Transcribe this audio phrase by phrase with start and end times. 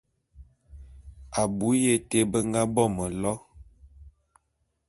[1.41, 3.33] Abui ya été be nga bo mélo.